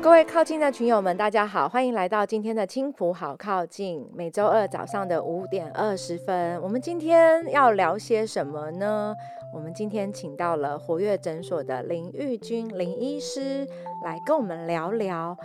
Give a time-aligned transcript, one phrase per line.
[0.00, 4.08] 各位靠近的群友们，大家好，欢迎来到今天的青浦好靠近。
[4.14, 9.14] 每周二早上的五点二十分，我们今天要聊些什么呢？
[9.52, 13.66] 我们今天请到了活跃诊所的林玉君林医师
[14.04, 15.36] 来跟我们聊聊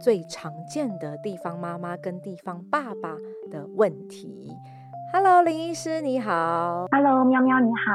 [0.00, 3.16] 最常见的地方妈妈跟地方爸爸
[3.50, 4.52] 的问题。
[5.12, 6.88] Hello，林医师你好。
[6.90, 7.92] Hello，喵喵你好，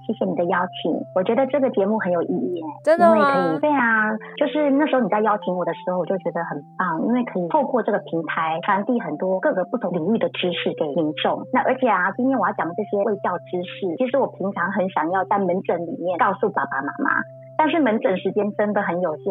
[0.00, 0.96] 谢谢你的邀请。
[1.14, 3.20] 我觉得这个节目很有意义，真的吗？
[3.20, 11.44] 可以，对啊，就是那时候你在邀请我的时候，我就觉得很棒，因为可以透过这个平台传递很多各个不同领域的知识给民众。
[11.52, 17.20] 那而且啊，今天我要讲的这些卫教知识，其实我平常很想要在门诊里面告诉爸爸妈妈。
[17.56, 19.24] 但是门诊时间真的很有限，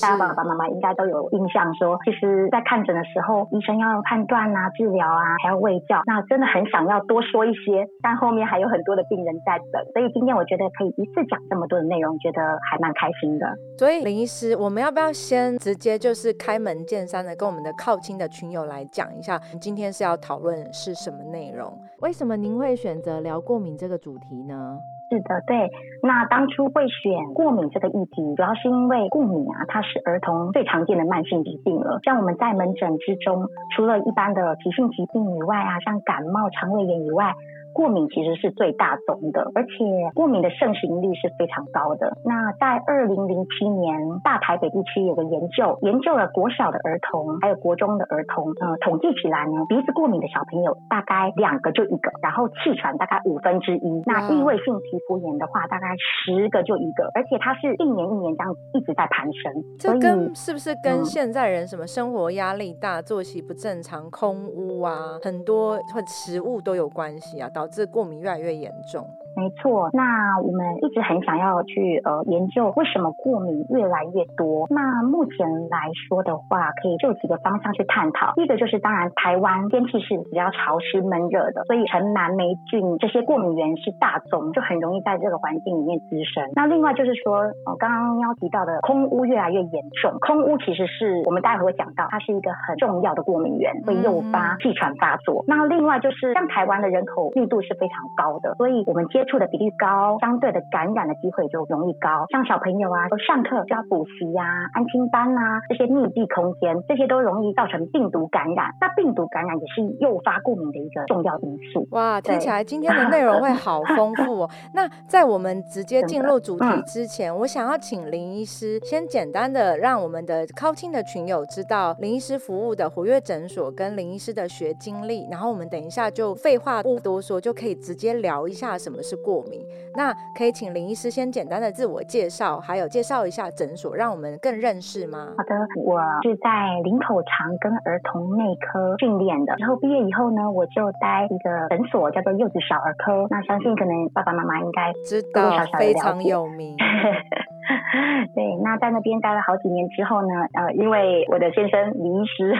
[0.00, 13.46] 大家爸爸妈妈应该都有印象，说其实，在看诊的时候，医生要判断啊、治疗啊，还要喂教，那真的很想要多说一些，但后面还有很多的病人在等，所以今天我觉得可以一次讲这么多的内容，觉得还蛮开心的。
[13.78, 21.72] 所以林医师，我们要不要先直接就是开门见山的跟我们的靠亲的群友来讲一下，今天是要讨论是什么内容？
[22.00, 24.78] 为什么您会选择聊过敏这个主题呢？
[25.14, 25.70] 是的，对。
[26.02, 32.00] 那当初会选过敏这个议题，主要是因为过敏啊，它是儿童最常见的慢性疾病了。
[32.02, 37.32] 像我们在门诊之中，除了一般的急性疾病以外啊，像感冒、肠胃炎以外。
[37.74, 39.74] 过敏其实是最大宗的，而且
[40.14, 42.16] 过敏的盛行率是非常高的。
[42.24, 59.52] 那在二零零七年，大台北地区有个研究，研究了国小的儿童还有国中的儿童，呃，统计起来呢，鼻子过敏的小朋友大概两个就一个，然后气喘大概五分之一，那异位性皮肤炎的话大概十个就一个，而且它是一年一年这样一直在攀升。
[59.78, 67.48] 这跟是不是跟现在人什么生活压力大、作息不正常、空污啊，很多或食物都有关系啊？
[67.52, 69.08] 导导致过敏越来越严重。
[69.36, 74.66] 没错，那我们一直很想要去呃研究为什么过敏越来越多。
[74.70, 78.32] 那目前来说的话，可以就几个方向去探讨。
[78.34, 86.50] 第一个就是，当然台湾天气是比较潮湿闷热的，所以尘螨霉菌这些过敏源是大宗，就很容易在这个环境里面滋生。
[86.54, 95.44] 那另外就是说，呃，刚刚要提到的空污越来越严重，空污其实是我们待会会讲到，它是一个很重要的过敏源，会诱发气喘发作。
[95.48, 102.26] 那另外就是像台湾的人口密度是非常高的，所以我们接触的比例高，相对的感染的机会就容易高。
[102.30, 108.74] 像小朋友啊，上课就要补习呀、安心班啊，这些密闭空间，这些都容易造成病毒感染。
[108.80, 111.88] 那病毒感染也是诱发过敏的一个重要因素。
[111.92, 114.50] 哇，听起来今天的内容会好丰富哦。
[114.74, 129.13] 那在我们直接进入主题之前，我想要请林医师先简单的让我们的靠近的群友知道林医师服务的活跃诊所跟林医师的学经历，然后我们等一下就废话不多说，就可以直接聊一下什么是。
[129.16, 129.64] 过敏，
[129.94, 135.34] 那可以请林医师先简单的自我介绍，还有介绍一下诊所，让我们更认识吗？
[135.36, 135.54] 好的，
[135.84, 143.26] 我是在林口长跟儿童内科训练的，然后毕业以后呢，我就待一个诊所，叫做柚子小儿科。
[143.30, 146.76] 那相信可能爸爸妈妈应该知道，非常有名。
[148.34, 152.52] 对，那在那边待了好几年之后呢，呃，因为我的先生李医师，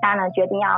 [0.00, 0.68] 他呢决定要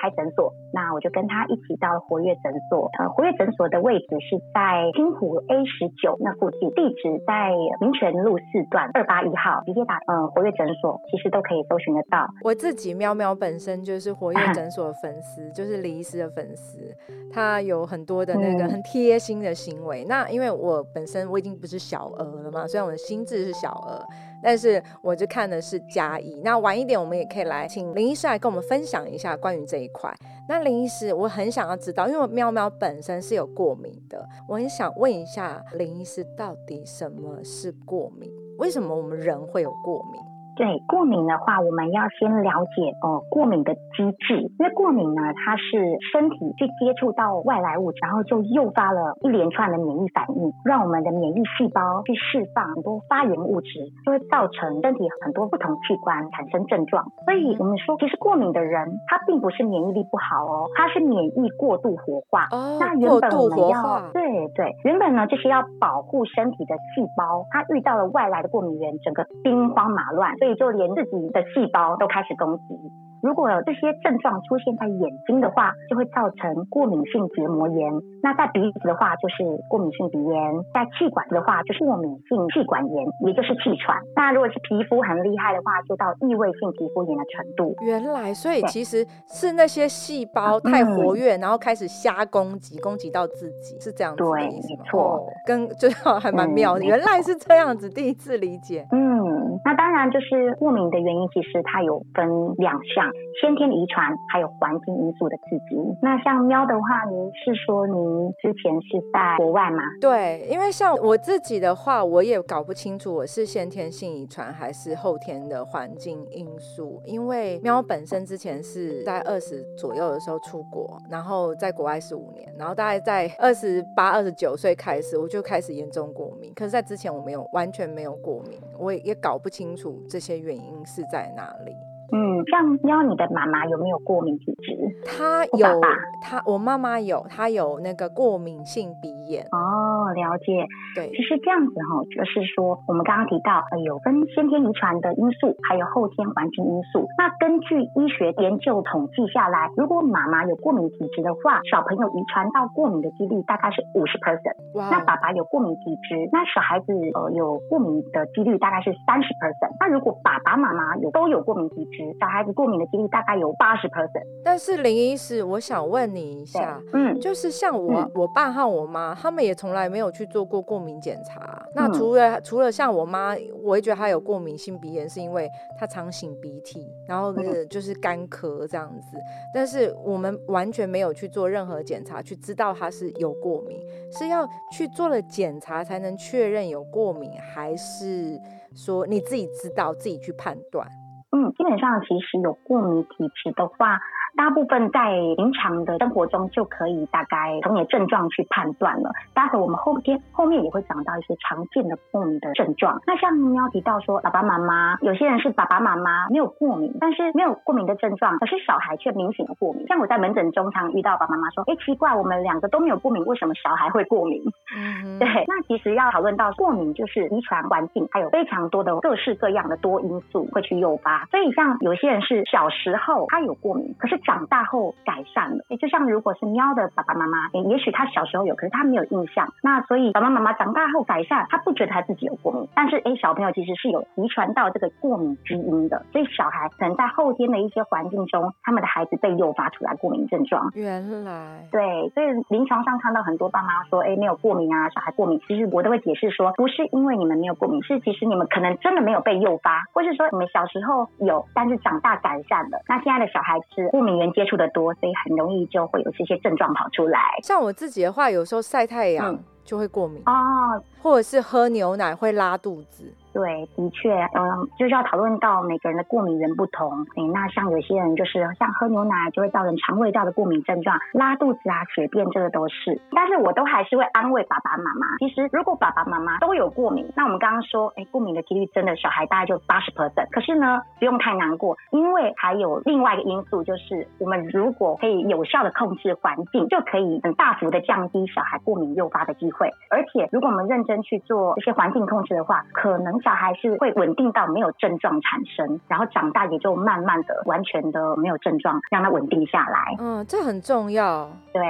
[0.00, 2.88] 开诊所，那我就跟他一起到了活跃诊所。
[2.98, 7.50] 呃，活跃诊所的位置是在金湖 A 十九那附近，地址在
[7.80, 12.26] 民权路四段二八一号，直接打呃活跃诊所，其实都可以搜寻得到。
[12.44, 16.94] 我自己喵喵本身就是活跃诊所的 粉丝，就是李医师的粉丝，
[17.32, 20.04] 他有很多的那个很贴心的行为。
[20.08, 22.94] 那因为我本身我已经不是小儿了嘛，虽然我。
[23.06, 24.06] 心智是小儿，
[24.42, 26.40] 但是我就看的是加一。
[26.40, 30.12] 那晚一点，我们也可以来请林医师来跟我们分享一下关于这一块。
[30.48, 38.30] 那林医师，我很想要知道，因为喵喵本身是有过敏的，我很想问一下林医师，到底什么是过敏？
[38.58, 40.20] 为什么我们人会有过敏？
[40.60, 53.72] 对过敏的话，我们要先了解哦过敏的机制，因为过敏呢，它是身体去接触到外来物，然后就诱发了一连串的免疫反应，让我们的免疫细胞去释放很多发炎物质，
[54.04, 57.06] 就会造成身体很多不同器官产生症状。
[57.24, 62.44] 所以我们说，其实过敏的人他并不是免疫力不好哦，他是免疫过度活化。
[62.52, 64.20] 哦，那原本我们要对
[64.54, 70.49] 对，原本呢就是要保护身体的细胞，它遇到了外来的过敏源，整个兵荒马乱，所以。
[70.54, 73.09] 就连自己的细胞都开始攻击。
[73.22, 83.96] 如果这些症状出现在眼睛的话，就会造成过敏性结膜炎；那在鼻子的话，就是过敏性鼻炎；在气管的话，就是过敏性气管炎，也就是气喘。
[84.16, 87.74] 那如果是皮肤很厉害的话，就到异位性皮肤炎的程度。
[87.82, 96.84] 原来，所以其实是那些细胞太活跃，然后开始瞎攻击，攻击到自己，是这样子对，没错，跟 就是还蛮妙的。
[96.84, 98.86] 原来是这样子，第一次理解。
[98.92, 103.09] 嗯，那当然就是过敏的原因，其实它有分两项：
[103.40, 105.76] 先天遗传，还有环境因素的刺激。
[106.02, 109.82] 那像喵的话，您是说您之前是在国外吗？
[110.00, 117.00] 对，因为像我自己的话，我也搞不清楚我是先天性遗传还是后天的环境因素。
[117.04, 126.52] 因为喵本身之前是在二十左右的时候出国，然后在国外是五年，然后大概在二十八、二十九岁开始，我就开始严重过敏。
[126.54, 131.76] 可是，在之前我没有完全没有过敏，我也也搞不清楚这些原因是在哪里。
[132.12, 134.74] 嗯，像喵，你的妈妈有没有过敏体质？
[135.04, 135.80] 她有，
[136.20, 139.46] 她我妈妈有，她有那个过敏性鼻炎。
[139.52, 140.66] 哦，了解。
[140.94, 147.06] 对，其实这样子哈，就是说我们刚刚提到，呃，有分先天遗传的因素，还有后天环境因素。
[147.16, 154.58] 那根据医学研究统计下来，如果妈妈有过敏体质的话，小朋友遗传到过敏的几率大概是五十 percent。
[154.74, 154.90] 哇。
[154.90, 159.70] 那爸爸有过敏体质，那小孩子呃有过敏的几率大概是三十 percent。
[159.78, 171.64] 那如果爸爸妈妈有都有过敏体质，小孩子过敏的几率大概有八十 percent，但是林医师，我想问你一下，嗯，就是像我我爸和我妈，他们也从来没有去做过过敏检查。
[171.74, 175.48] 那除了除了像我妈，我也觉得她有过敏性鼻炎，是因为
[175.78, 177.32] 她常擤鼻涕，然后
[177.68, 179.16] 就是干咳这样子。
[179.54, 183.78] 但是我们完全没有去做任何检查，去知道她是有过敏，
[184.12, 188.40] 是要去做了检查才能确认有过敏，还是
[188.74, 190.86] 说你自己知道自己去判断？
[191.32, 194.00] 嗯，基本上其实有过敏体质的话。
[194.36, 199.10] 大部分在平常的生活中就可以大概从你的症状去判断了。
[199.34, 203.00] 待会我们后天后面也会讲到一些常见的过敏的症状。
[203.06, 209.86] 那像你要提到说爸爸妈妈，有些人是爸爸妈妈没有过敏，但是没有过敏的症状，可是小孩却明显的过敏。
[209.86, 214.42] 像我在门诊中常遇到爸爸妈妈说，哎，奇怪，我们两个都没有过敏，为什么小孩会过敏？
[214.76, 215.28] 嗯，对。
[215.46, 221.24] 那其实要讨论到过敏，就是遗传、环境，还有非常多的各式各样的多因素会去诱发。
[221.30, 229.52] 所以像有些人是小时候他有过敏，可是长大后改善了，也就像如果是喵的爸爸妈妈，也许他小时候有，可是他没有印象。
[229.62, 240.70] 那所以爸爸妈妈长大后改善，他不觉得他自己有过敏，但是哎，小朋友其实是有遗传到这个过敏基因的，所以小孩可能在后天的一些环境中，他们的孩子被诱发出来过敏症状。
[240.74, 252.80] 原来对，所以临床上看到很多爸妈说，哎，没有过敏啊，小孩过敏，其实我都会解释说，不是因为你们没有过敏，是其实你们可能真的没有被诱发，或是说你们小时候有，但是长大改善了。
[252.88, 257.20] 那现在的小孩子过敏源接触的多，所以很容易就会有这些症状跑出来。
[257.42, 263.12] 像我自己的话，有时候晒太阳就会过敏哦，或者是喝牛奶会拉肚子。
[263.32, 267.06] 对，的确，嗯，就是要讨论到每个人的过敏源不同。
[267.14, 273.00] 哎，那像有些人就是像喝牛奶就会造成肠胃道的过敏症状，拉肚子啊、血便，这个都是。
[273.12, 280.28] 但是我都还是会安慰爸爸妈妈，其实如果爸爸妈妈都有过敏，那我们刚刚说，哎，过敏的几率真的小孩大概就八十 percent。
[280.32, 289.72] 可是呢，不用太难过，因为还有另外一个因素，就是我们如果可以有效的控制环境，就可以很大幅的降低小孩过敏诱发的机会。
[289.90, 293.20] 而且如果我们认真去做这些环境控制的话，可能。
[293.20, 299.94] 小孩是会稳定到没有症状产生，然后长大也就慢慢的完全的没有症状，让它稳定下来。
[299.98, 301.28] 嗯，这很重要。
[301.52, 301.60] 对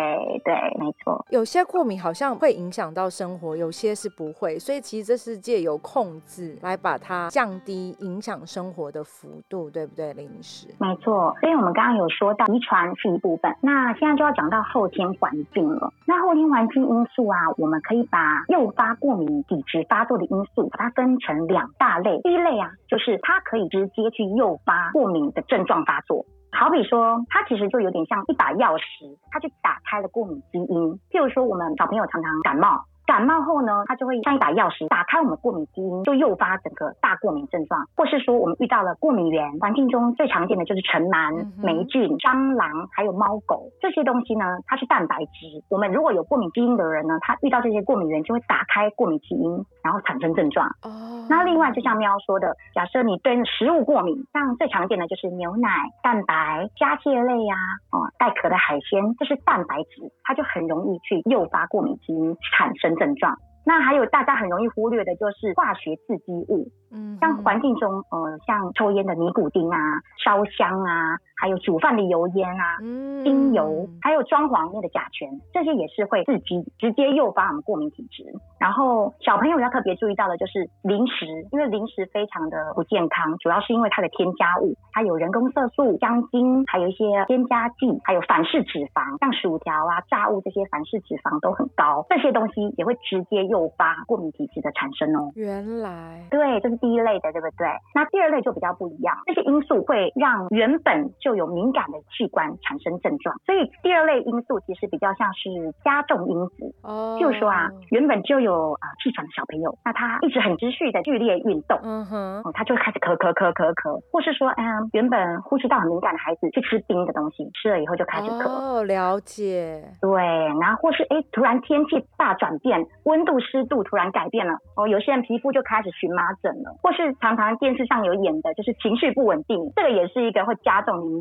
[0.44, 1.25] 对，没错。
[1.31, 10.12] 有些过敏好像会影响到生活，有些是不会，所以其实这是借由控制来把它降低影响生活的幅度，对不对？
[10.12, 10.69] 零食。
[10.78, 11.35] 没错。
[11.40, 15.93] 所以我们刚刚有说到遗传是一部分，那现在就要讲到后天环境了。
[16.07, 21.47] 那后天环境因素啊，我我们可以把诱发过敏体质发作的因素，把它分成。
[21.47, 30.99] 两大类，第一类啊，就是它可以直接去诱发过敏的症状发作，好比说，它其实就有点像一把钥匙，它去打开了过敏基因。
[31.11, 32.89] 譬如说，我们小朋友常常感冒。
[33.11, 37.83] 感冒后呢，它就会像一把钥匙，打开我们过敏基因，就诱发整个大过敏症状。
[37.97, 45.59] 或是说，我们遇到了过敏源，环境中最常见的就是尘螨、霉菌、蟑螂，还有猫狗这些东西呢，它是蛋白质。
[45.69, 50.69] 我们如果有过敏基因的人呢，他遇到这些过敏源就会打开过敏基因，然后产生症状。
[50.87, 51.26] 哦。
[51.29, 55.69] 那另外，就像喵说的，假设你对食物过敏，像最常见的就是牛奶、
[56.05, 57.57] 蛋白、虾蟹类呀，
[57.90, 63.00] 哦，带壳的海鲜，这是蛋白质，它就很容易去诱发过敏基因产生。
[63.00, 69.78] 症状，那还有大家很容易忽略的就是化学刺激物，嗯，像环境中，呃，像抽烟的尼古丁啊、
[70.23, 72.78] 烧香啊，还有煮饭的油烟啊、
[73.25, 78.25] 精油，还有装潢内的甲醛，这些也是会刺激，直接诱发我们过敏体质。
[78.59, 95.32] 然后小朋友要特别注意到的就是零食，因为零食非常的不健康，主要是因为它的添加物，它有人工色素、香精，还有一些添加剂，还有反式脂肪，像薯条啊、炸物这些反式脂肪都很高，这些东西也会直接诱发过敏体质的产生哦。
[95.35, 97.66] 原来，对，这是第一类的，对不对？
[97.94, 105.49] 那第二类就比较不一样，这些因素会让原本就有敏感的器官产生症状，所以第二类因素其实比较像是
[105.82, 106.75] 加重因子。
[106.82, 108.50] 哦，就是说啊，原本就有。
[108.50, 118.49] 有啊气喘的小朋友，那他一直很持续的剧烈运动，嗯哼，他就开始咳咳咳咳咳，或是说，嗯，原本呼吸道很敏感的孩子去吃冰的东西，吃了以后就开始咳。
[118.50, 119.84] 哦，了解。
[120.00, 120.20] 对，
[120.60, 131.20] 然后或是哎，突然天气大转变，温度湿度突然改变了，哦，有些人皮肤就开始荨麻疹了，或是常常电视上有演的，就是情绪不稳定，这个也是一个会加重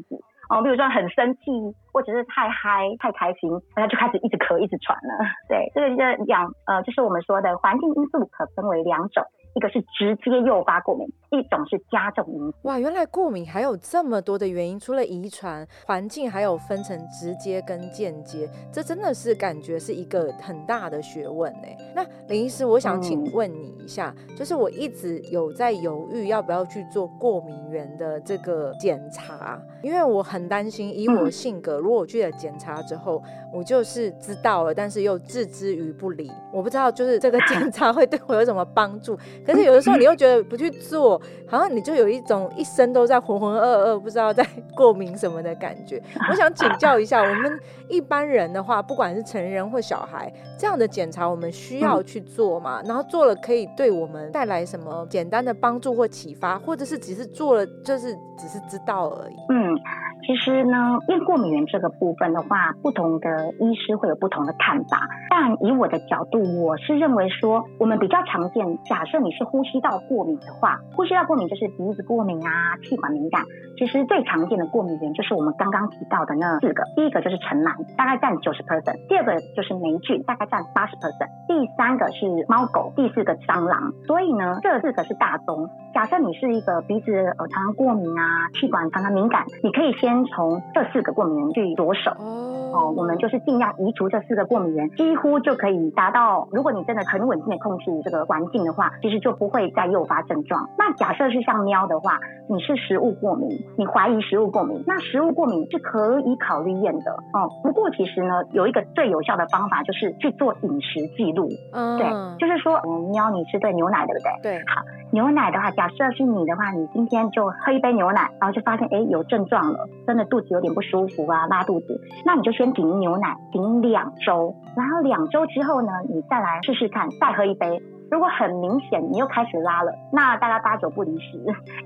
[0.49, 1.51] 哦，比如说很生气，
[1.93, 5.25] 或者是太嗨、太开心，那就开始一直咳、一直喘了。
[5.47, 9.23] 对，这个就两呃，就是我们说的环境因素可分为两种。
[9.59, 21.67] 一个是直接诱发过敏，一种是加重因哇，原来过敏还有这么多的原因，除了遗传、环境，还有分成直接跟间接，这真的是感觉是一个很大的学问呢。
[21.93, 33.21] 那林医师，我想请问你一下，就是我一直有在犹豫要不要去做过敏源的这个检查，因为我很担心，以我性格，如果我去了检查之后，
[33.51, 39.17] 我就是知道了，但是又置之于不理，我不知道就是这个检查 会对我有什么帮助。
[39.45, 46.01] 可是有的时候你又觉得不去做，好像你就有一种一生都在浑浑噩噩，不知道在 过敏什么的感觉。
[46.29, 52.81] 我想请教一下，我们一般人的话，不管是成人或小孩，这样的检查我们需要去做吗？
[52.85, 59.35] 然后做了可以对我们带来什么简单的帮助或启发，或者是只是做了就是只是知道而已？
[59.49, 59.79] 嗯。
[60.25, 65.07] 其实呢，验过敏源这个部分的话，不同的医师会有不同的看法。
[65.29, 73.41] 但以我的角度，我是认为说，我们比较常见，假设你是呼吸道过敏的话，呼吸道过敏就是鼻子过敏啊，气管敏感。
[73.77, 83.93] 其实最常见的过敏源就是我们刚刚提到的那四个，第一个就是尘螨，大概占九十 percent；第二个就是霉菌，大概占八十 percent；第三个是猫狗；第四个蟑螂。
[84.05, 85.69] 所以呢，这四个是大宗。
[85.93, 90.19] 假设你是一个鼻子呃常常过敏啊，气管常常敏感，你可以先。
[90.29, 96.47] 从这四个过敏源去着手哦，我们就是尽量移除这四个过敏源，几乎就可以达到。
[96.51, 100.69] 如果你真的很稳定的控制这个环境的话，其实就不会再诱发症状。
[100.77, 107.49] 那假设是像喵的话，你是食物过敏，你怀疑食物过敏，那食物过敏是可以考虑验的哦。
[107.63, 111.49] 不过其实呢，有一个最有效的方法就是去做饮食记录。
[111.73, 114.57] 嗯，对，就是说，嗯，喵，你是对牛奶对不对？
[114.57, 119.87] 对，好，牛奶的话，假设是你的话，你今天就喝一杯牛奶，然后就发现哎有症状了。
[120.05, 127.81] 真的肚子有点不舒服啊，拉肚子，那你就先停牛奶，停两周，然后两周之后呢，你再来试试看，再喝一杯。
[128.11, 131.39] 如果很明显你又开始拉了，那大概八九不离十，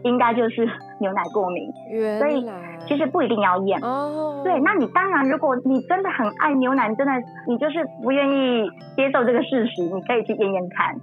[0.03, 0.65] 应该就是
[0.99, 1.71] 牛奶过敏。
[2.19, 2.49] 所以
[2.87, 4.41] 其实不一定要验哦。
[4.43, 7.13] 对，那你当然，如果你真的很爱牛奶，真的
[7.47, 10.95] 你就是不愿意接受这个事实，你可以去验验看。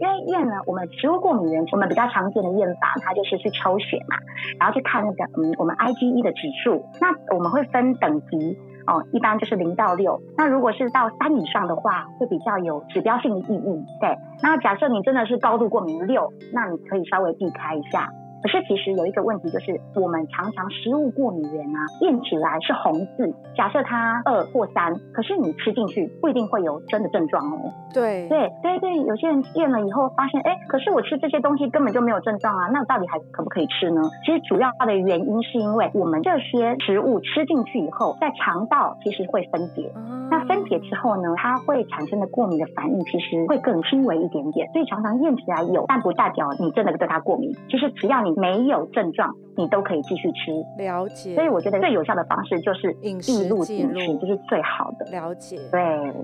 [0.00, 4.16] 因为验呢，我们食物过敏源，我们比较常见的验法，它就是去抽血嘛，
[4.58, 6.84] 然后去看那个嗯我们 IgE 的指数。
[7.00, 8.58] 那我们会分等级。
[8.86, 10.20] 哦，一般就是零到六。
[10.36, 13.84] 那如果是到三以上的话，会比较有指标性的意义。
[14.00, 18.10] 对，那假设你真的是高度过敏六，那你可以稍微避开一下。
[18.44, 27.72] 可是其实有一个问题，就是我们常常食物过敏源啊，验起来是红字，假设它二或三，可是你吃进去不一定会有真的症状哦。
[27.94, 34.02] 对对对对，有些人验了以后发现，哎，可是我吃这些东西根本就没有症状啊，那到底还可不可以吃呢？
[34.26, 39.90] 其实主要的原因是因为我们这些食物吃进去以后，在肠道其实会分解，
[40.30, 47.50] 那分解之后呢，它会产生的过敏的反应其实会更轻微一点点，所以常常验起来有，但不代表你真的对它过敏。
[47.70, 50.52] 其实只要你没有症状，你都可以继续吃。
[50.78, 51.34] 了解。
[51.34, 53.32] 所以我觉得最有效的方式就是饮食
[53.64, 55.06] 记录，就是最好的。
[55.10, 55.56] 了解。
[55.70, 55.80] 对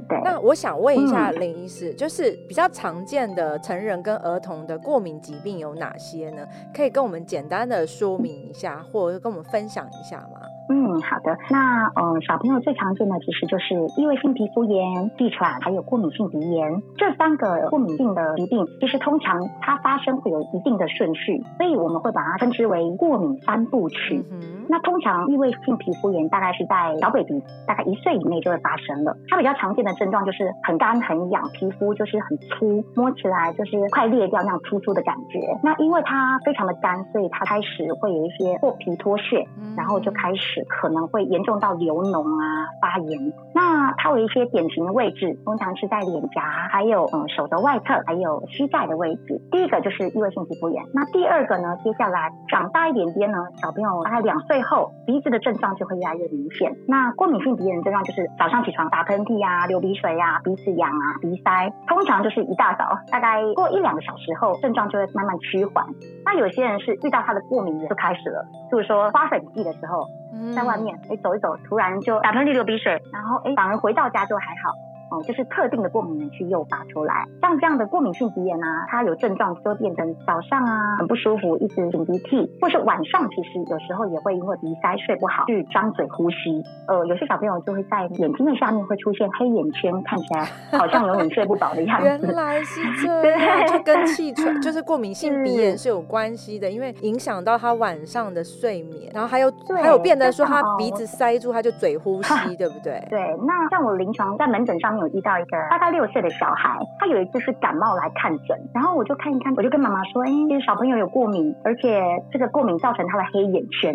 [0.09, 0.21] 对。
[0.25, 6.47] 那我想问一下林医师，就是比较常见的成人跟儿童的过敏疾病有哪些呢？
[6.75, 10.41] 可以跟我们简单的说明一下，或者跟我们分享一下吗？
[10.73, 11.37] 嗯，好的。
[11.51, 18.65] 那嗯，小朋友最常见的其实就是异位性皮肤炎、气喘，还有过敏性鼻炎这三个过敏性的疾病。
[18.79, 24.25] 其实通常它发生会有一定的顺序，所以我们会把它称之为过敏三部曲。
[24.71, 29.17] 那通常异位性皮肤炎大概是在小 baby 大概一岁以内就会发生了。
[29.29, 35.41] 它比较常见的症状就是很干很痒，皮肤就是很粗，摸起来就是快裂掉那样粗粗的感觉。
[35.65, 39.45] 那因为它非常的干，所以它开始会有一些破皮脱屑，
[39.77, 43.33] 然后就开始可能会严重到流脓啊、发炎。
[43.53, 49.41] 那它有一些典型的位置，通常是在脸颊，还有嗯手的外侧，还有膝盖的位置。
[49.51, 50.85] 第一个就是异位性皮肤炎。
[50.95, 56.77] 那第二个呢，接下来长大一点点呢，小朋友大概两岁后，鼻子的症状就会越来越明显。
[56.87, 65.85] 那过敏性鼻炎症状就是早上起床打喷嚏啊、流鼻水啊、鼻子痒啊、鼻塞，通常就是一大早，大概过一两个小时后，症状就会慢慢趋缓。
[66.25, 70.07] 那有些人是遇到他的过敏源就开始了，就是说花粉季的时候，
[70.55, 74.90] 在外面哎走一走，突然就打喷嚏、流鼻水，然后哎反而回到家就还好。
[75.11, 86.63] 哦，就是特定的过敏源去诱发出来，像这样的过敏性鼻炎啊，它有症状就变成早上啊很不舒服，一直擤鼻涕，或是晚上其实有时候也会因为鼻塞睡不好去张嘴呼吸。
[86.87, 90.45] 呃，有些小朋友就会在眼睛的下面会出现黑眼圈，看起来
[90.79, 92.07] 好像永远睡不饱的样子。
[92.07, 99.53] 原来是这样， 就跟气喘就是过敏性鼻炎是有关系的，因为影响到他晚上的睡眠，然后还有
[99.83, 103.05] 还有变得说他鼻子塞住，他就嘴呼吸， 对不对？
[103.11, 105.00] 对，那像我临床在门诊上面。
[105.01, 113.95] 有遇到一个大概六岁的小孩，他有一次是感冒来看诊，然后我就看一看，我就跟妈妈说，哎，这个小朋友有过敏，而且这个过敏造成他的黑眼圈，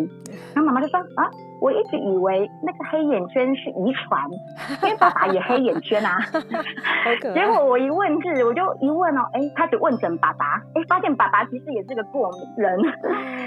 [0.54, 1.30] 然后妈妈就说啊。
[1.60, 4.22] 我一直以为那个黑眼圈是遗传，
[4.82, 6.18] 因为爸爸也黑眼圈啊。
[7.34, 12.78] 结果我一问是，我就一问哦，哎，开始问诊爸爸，哎，发现爸爸其实也是个过敏人，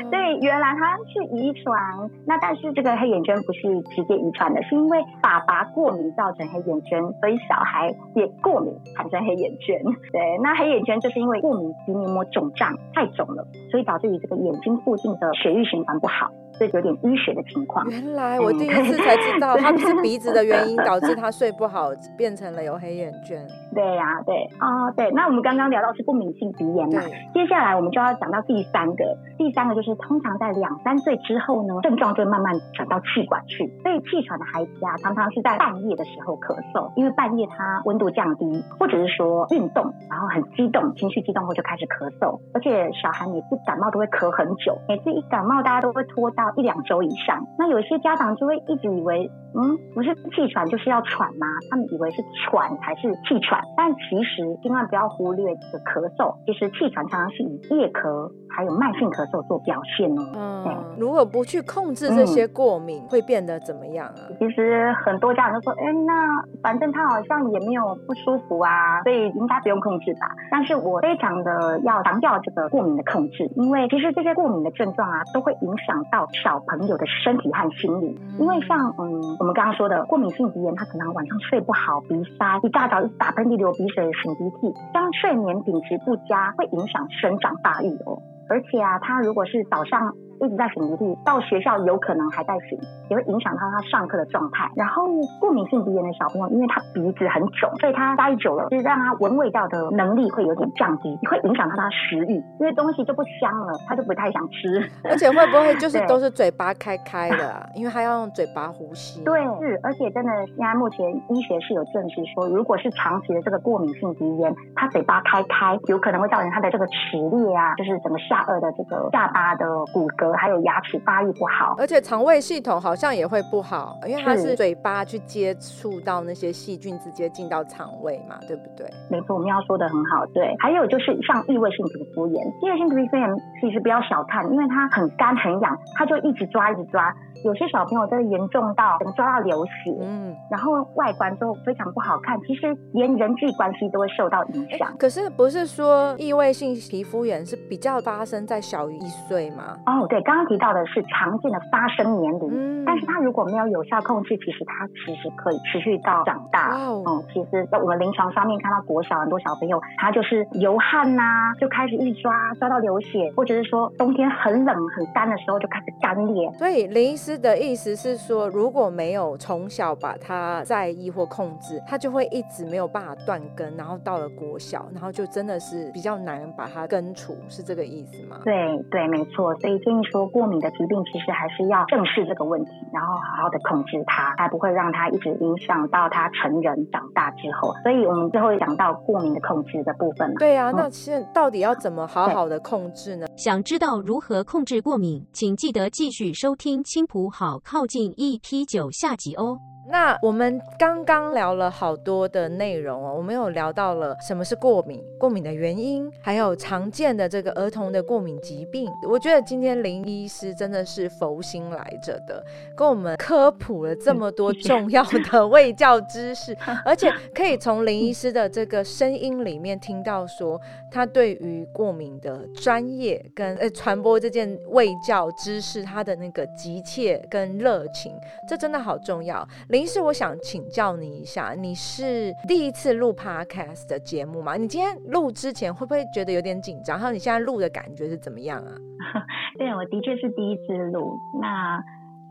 [0.10, 1.80] 所以原来他是遗传。
[2.26, 3.62] 那但是这个黑眼圈不是
[3.96, 9.80] 直接遗传的，是因为爸爸过敏造成黑眼圈，所以小孩也过敏产生黑眼圈。
[10.12, 16.30] 对，那黑眼圈就是因为过敏及黏膜肿胀太肿了，所以导致于这个眼睛附近的血液循环不好。
[16.60, 17.88] 这有点淤血的情况。
[17.90, 23.48] 原来我第一次才知道，他不是鼻子的原因 导致他睡不好，变成了有黑眼圈。
[23.74, 25.12] 对呀，对啊，对。
[25.12, 27.02] 那我们刚刚聊到是过敏性鼻炎嘛，
[27.34, 29.18] 接下来我们就要讲到第三个。
[29.38, 33.68] 第三个就是通常在两三岁之后呢，症状就会慢慢转到气管去。
[33.82, 42.40] 所以气喘的孩子啊，常常是在半夜的时候咳嗽，因为半夜他温度降低，或者是说运动，然后很激动，情绪激动后就开始咳嗽。
[42.54, 46.44] 而且小孩每次感冒都会咳很久，每次一感冒大家都会拖到。
[46.58, 51.48] 一两周以上，那有些家长就会一直以为，嗯，不是气喘就是要喘吗？
[51.72, 58.30] 他们以为是喘才是气喘，但其实千万不要忽略这个咳嗽，其实气喘常常是以夜咳。
[58.60, 60.66] 还有慢性咳嗽做表现哦。
[60.68, 64.28] 嗯，如果不去控制这些过敏，会变得怎么样啊？
[64.38, 70.28] 其实很多家长都说，哎，那反正他好像也没有不舒服啊，所以应该不用控制吧。
[70.52, 78.20] 但是我非常的要强调这个过敏的控制，因为其实这些过敏的症状啊，都会影响到小朋友的身体和心理。
[78.38, 88.20] 因为像嗯，我们刚刚说的过敏性鼻炎，他可能晚上睡不好，鼻塞，一大早就打喷嚏、流鼻水、擤鼻涕，这样睡眠品质不佳，会影响生长发育哦。
[88.50, 90.14] 而且啊，他如果是早上。
[90.42, 94.70] 一直在擤鼻涕，到学校有可能还在擤，也会影响到他上课的状态。
[94.76, 95.08] 然后
[95.40, 104.90] 过敏性鼻炎的小朋友，因为他鼻子很肿，所以他待久了，就是让他闻味道的能力会有点降低，会影响到他食欲，因为东西就不香了，他就不太想吃。
[105.04, 107.70] 而且会不会就 是都是嘴巴开开的？
[107.76, 109.24] 因为他要用嘴巴呼吸。
[109.24, 120.29] 对，是，而且真的现在目前医学是有证实说，如果是长期的这个过敏性鼻炎，他嘴巴开开，有可能会造成他的这个齿裂啊，就是整个下颚的这个下巴的骨骼。
[120.34, 128.90] 还有牙齿发育不好，而且肠胃系统好像也会不好，因为它是嘴巴去接触到那些细菌，直接进到肠胃嘛，对不对？
[129.10, 130.26] 没错，我们要说的很好。
[130.34, 133.30] 对，还有就是像异位性皮肤炎，异位性皮肤炎
[133.62, 137.14] 其实不要小看，因为它很干很痒，它就一直抓一直抓。
[137.46, 144.94] 有些小朋友真的严重到能抓到流血，嗯，然后外观都非常不好看，其实连人际关系都会受到影响。
[144.98, 149.78] 可是不是说异位性皮肤炎是比较发生在小于一岁吗？
[149.86, 156.76] 哦，对，刚刚提到的是常见的发生年龄，嗯，但是它如果没有有效控制，其实它其实可以持续到长大。
[156.76, 161.24] 哦，嗯，其实在我们临床上面看到国小很多小朋友，他就是流汗呐，
[161.60, 166.52] 就开始一抓抓到流血，或者是说冬天很冷很干的时候就开始干裂。
[166.60, 167.40] 所以林医师。
[167.40, 178.42] 的意思是说，如果没有从小把他在意或控制，他就会一直没有办法断根，然后到了国小，然后就真的是比较难把它根除，是这个意思吗？
[178.44, 179.56] 对对，没错。
[179.62, 187.74] 所以建议说过敏的疾病，其实还是要正视这个问题，然后好好的控制它，才不会让它一直影响到他成人长大之后。
[187.84, 190.34] 所以我们最后讲到过敏的控制的部分。
[190.36, 193.28] 对啊，那现到底要怎么好好的控制呢？
[193.38, 199.58] 想知道如何控制过敏，请记得继续收听《青浦好靠近 EP 九下集》哦。
[199.90, 208.88] 那我们刚刚聊了好多的内容哦，我们有聊到了什么是过敏，过敏的原因，还有常见的这个儿童的过敏疾病。
[209.10, 212.44] 我觉得今天林医师真的是佛心来着的，
[212.76, 228.14] 跟我们科普了这么多重要的 卫教知识，而且可以从林医师的这个声音里面听到说，他对于过敏的专业跟呃传播这件卫教知识，他的那个急切跟热情，
[228.48, 229.48] 这真的好重要。
[229.70, 234.58] 林林是我想请教你一下，你是第一次录 podcast 的节目吗？
[234.58, 236.98] 你今天录之前会不会觉得有点紧张？
[236.98, 238.76] 然后你现在录的感觉是怎么样啊？
[239.58, 241.80] 对，我的确是第一次录，那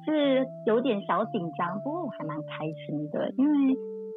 [0.05, 3.75] 是有点小紧张，不过我还蛮开心的，因为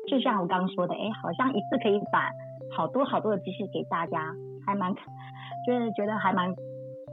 [0.10, 2.30] 就像我刚刚说的，哎，好像一次可以把
[2.76, 4.20] 好多好多的知识给大家，
[4.66, 4.94] 还蛮
[5.66, 6.54] 就是觉得还蛮。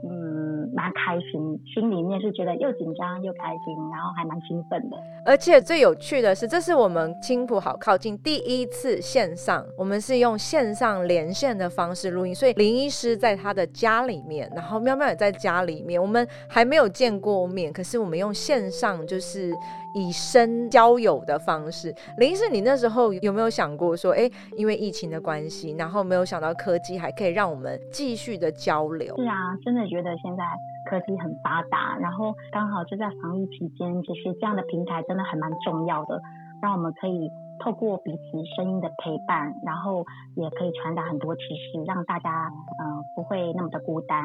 [0.01, 4.95] 嗯，蛮开心，心里面是觉得又紧张又开心，然后还蛮兴奋的。
[5.25, 19.53] 而且最有趣的是，这是我们青浦好靠近第一次线上，我们是用线上连线的方式录音，所以林医师在他的家里面，然后喵喵也在家里面，我们还没有见过面，可是我们用线上就是
[19.93, 21.93] 以身交友的方式。
[22.17, 29.13] 林医师，你那时候有没有想过说，哎，因为疫情的关系，然后没有想到科技还可以让我们继续的交流？
[29.17, 29.89] 是啊，真的。
[29.89, 30.43] 觉得现在
[30.85, 36.21] 科技很发达，然后刚好就在防疫期间，其实这样的平台真的还蛮重要的，
[36.61, 38.21] 让我们可以透过彼此
[38.55, 44.23] 声音的陪伴，然后也可以传达很多知识，让大家嗯不会那么的孤单。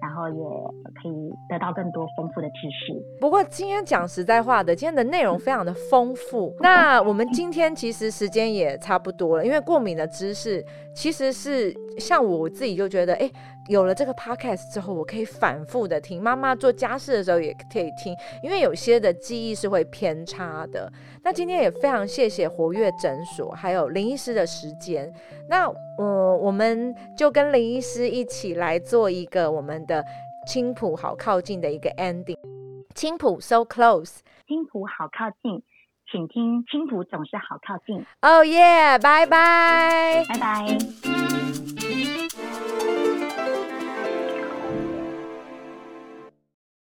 [0.00, 0.44] 然后也
[1.00, 2.92] 可以得到更多丰富的知识。
[3.20, 6.54] 不过今天讲实在话的，今天的内容非常的丰富。
[6.60, 13.30] 那我们今天其实时间也差不多了，因为过敏的知识其实是像我自己就觉得，哎，
[13.68, 16.20] 有了这个 podcast 之后，我可以反复的听。
[16.20, 20.90] 妈妈做家事的时候也可以听，因为有些的记忆是会偏差的。
[21.22, 25.12] 那今天也非常谢谢活跃诊所还有林医师的时间。
[25.48, 30.02] 那呃，我们就跟林医师一起来做一个我们的
[30.46, 32.38] 青浦好靠近的一个 ending。
[32.94, 34.16] 青浦 so close，
[34.48, 35.62] 青浦好靠近，
[36.10, 38.04] 请听青浦总是好靠近。
[38.22, 40.76] 哦耶，拜拜，拜拜。